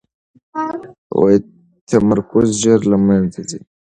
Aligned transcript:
تمرکز 1.89 2.49
ژر 2.61 2.79
له 2.91 2.97
منځه 3.05 3.41
ځي. 3.49 3.59